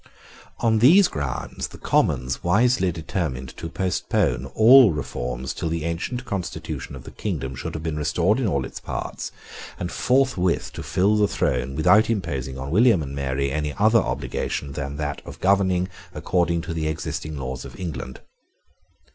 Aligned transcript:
On 0.61 0.79
these 0.79 1.07
grounds 1.07 1.67
the 1.67 1.77
Commons 1.77 2.43
wisely 2.43 2.91
determined 2.91 3.55
to 3.57 3.69
postpone 3.69 4.47
all 4.55 4.91
reforms 4.91 5.53
till 5.53 5.69
the 5.69 5.83
ancient 5.83 6.25
constitution 6.25 6.95
of 6.95 7.03
the 7.03 7.11
kingdom 7.11 7.53
should 7.53 7.75
have 7.75 7.83
been 7.83 7.97
restored 7.99 8.39
in 8.39 8.47
all 8.47 8.65
its 8.65 8.79
parts, 8.79 9.31
and 9.79 9.91
forthwith 9.91 10.73
to 10.73 10.81
fill 10.81 11.17
the 11.17 11.27
throne 11.27 11.75
without 11.75 12.09
imposing 12.09 12.57
on 12.57 12.71
William 12.71 13.03
and 13.03 13.13
Mary 13.15 13.51
any 13.51 13.75
other 13.77 13.99
obligation 13.99 14.71
than 14.71 14.97
that 14.97 15.21
of 15.23 15.39
governing 15.39 15.87
according 16.15 16.61
to 16.61 16.73
the 16.73 16.87
existing 16.87 17.37
laws 17.37 17.63
of 17.63 17.79
England. 17.79 18.21